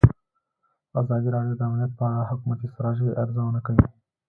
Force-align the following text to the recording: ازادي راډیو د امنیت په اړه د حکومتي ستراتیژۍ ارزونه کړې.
ازادي 1.01 1.29
راډیو 1.35 1.57
د 1.57 1.61
امنیت 1.67 1.91
په 1.99 2.03
اړه 2.09 2.21
د 2.25 2.29
حکومتي 2.31 2.65
ستراتیژۍ 2.73 3.09
ارزونه 3.21 3.59
کړې. 3.67 3.83